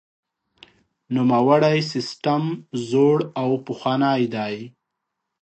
[1.15, 2.43] نوموړی سیستم
[2.89, 4.55] زوړ او پخوانی دی.